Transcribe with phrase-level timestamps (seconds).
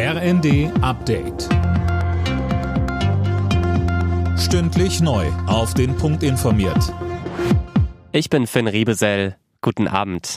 [0.00, 1.48] RND Update.
[4.38, 5.26] Stündlich neu.
[5.48, 6.94] Auf den Punkt informiert.
[8.12, 9.36] Ich bin Finn Riebesell.
[9.60, 10.36] Guten Abend.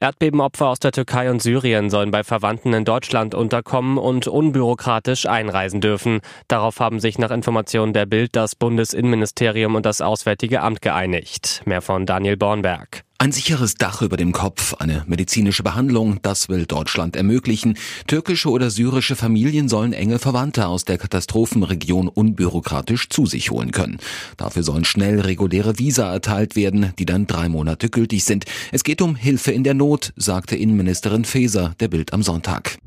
[0.00, 5.82] Erdbebenopfer aus der Türkei und Syrien sollen bei Verwandten in Deutschland unterkommen und unbürokratisch einreisen
[5.82, 6.20] dürfen.
[6.48, 11.60] Darauf haben sich nach Informationen der Bild das Bundesinnenministerium und das Auswärtige Amt geeinigt.
[11.66, 13.05] Mehr von Daniel Bornberg.
[13.26, 17.76] Ein sicheres Dach über dem Kopf, eine medizinische Behandlung, das will Deutschland ermöglichen.
[18.06, 23.98] Türkische oder syrische Familien sollen enge Verwandte aus der Katastrophenregion unbürokratisch zu sich holen können.
[24.36, 28.44] Dafür sollen schnell reguläre Visa erteilt werden, die dann drei Monate gültig sind.
[28.70, 32.78] Es geht um Hilfe in der Not, sagte Innenministerin Faeser der Bild am Sonntag.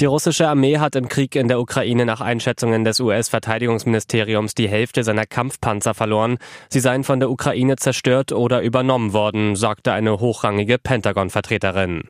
[0.00, 5.04] Die russische Armee hat im Krieg in der Ukraine nach Einschätzungen des US-Verteidigungsministeriums die Hälfte
[5.04, 6.38] seiner Kampfpanzer verloren.
[6.70, 12.04] Sie seien von der Ukraine zerstört oder übernommen worden, sagte eine hochrangige Pentagon-Vertreterin.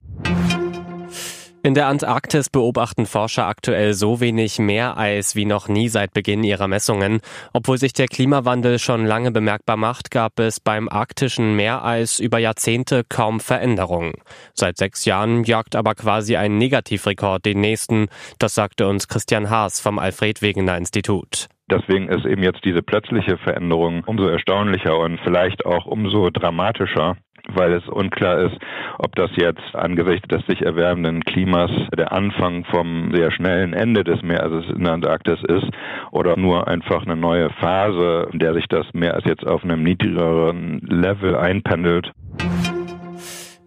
[1.63, 6.69] In der Antarktis beobachten Forscher aktuell so wenig Meereis wie noch nie seit Beginn ihrer
[6.69, 7.21] Messungen.
[7.53, 13.05] Obwohl sich der Klimawandel schon lange bemerkbar macht, gab es beim arktischen Meereis über Jahrzehnte
[13.07, 14.15] kaum Veränderungen.
[14.55, 18.09] Seit sechs Jahren jagt aber quasi ein Negativrekord den nächsten.
[18.39, 21.49] Das sagte uns Christian Haas vom Alfred Wegener Institut.
[21.71, 27.17] Deswegen ist eben jetzt diese plötzliche Veränderung umso erstaunlicher und vielleicht auch umso dramatischer,
[27.55, 28.57] weil es unklar ist,
[28.99, 34.23] ob das jetzt angesichts des sich erwärmenden Klimas der Anfang vom sehr schnellen Ende des
[34.23, 35.69] Meeres in der Antarktis ist
[36.11, 40.81] oder nur einfach eine neue Phase, in der sich das Meer jetzt auf einem niedrigeren
[40.81, 42.13] Level einpendelt.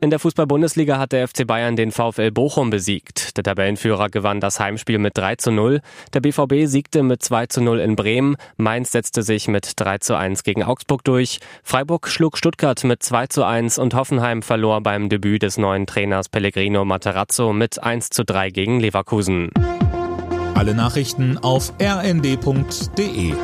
[0.04, 3.38] In der Fußball-Bundesliga hat der FC Bayern den VfL Bochum besiegt.
[3.38, 5.80] Der Tabellenführer gewann das Heimspiel mit 3 zu 0.
[6.12, 8.36] Der BVB siegte mit 2 zu 0 in Bremen.
[8.58, 11.40] Mainz setzte sich mit 3 zu 1 gegen Augsburg durch.
[11.64, 16.28] Freiburg schlug Stuttgart mit 2 zu 1 und Hoffenheim verlor beim Debüt des neuen Trainers
[16.28, 19.52] Pellegrino Materazzo mit 1 zu 3 gegen Leverkusen.
[20.54, 23.36] Alle Nachrichten auf rnd.de